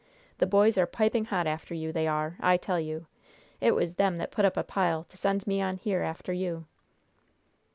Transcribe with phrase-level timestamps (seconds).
[0.39, 3.05] The boys are piping hot after you, they are, I tell you!
[3.59, 6.65] It was them that put up a pile to send me on here after you!"